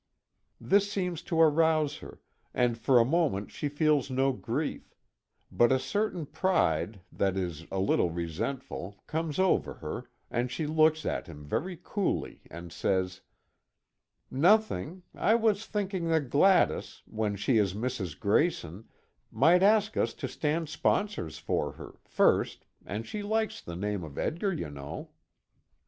This 0.59 0.91
seems 0.91 1.21
to 1.21 1.39
arouse 1.39 1.97
her, 1.97 2.19
and 2.55 2.75
for 2.75 2.97
a 2.97 3.05
moment 3.05 3.51
she 3.51 3.69
feels 3.69 4.09
no 4.09 4.33
grief; 4.33 4.95
but 5.51 5.71
a 5.71 5.77
certain 5.77 6.25
pride 6.25 7.01
that 7.11 7.37
is 7.37 7.67
a 7.71 7.77
little 7.79 8.09
resentful, 8.09 8.99
comes 9.05 9.37
over 9.37 9.75
her, 9.75 10.09
and 10.31 10.49
she 10.49 10.65
looks 10.65 11.05
at 11.05 11.27
him 11.27 11.45
very 11.45 11.77
coolly 11.79 12.41
and 12.49 12.71
says: 12.73 13.21
"Nothing; 14.31 15.03
I 15.13 15.35
was 15.35 15.67
thinking 15.67 16.07
that 16.07 16.31
Gladys 16.31 17.03
when 17.05 17.35
she 17.35 17.57
is 17.59 17.75
Mrs. 17.75 18.19
Grayson, 18.19 18.89
might 19.31 19.61
ask 19.61 19.95
us 19.97 20.15
to 20.15 20.27
stand 20.27 20.67
sponsors 20.67 21.37
for 21.37 21.73
her 21.73 21.93
first, 22.05 22.65
and 22.87 23.05
she 23.05 23.21
likes 23.21 23.61
the 23.61 23.75
name 23.75 24.03
of 24.03 24.17
Edgar, 24.17 24.51
you 24.51 24.71
know." 24.71 25.09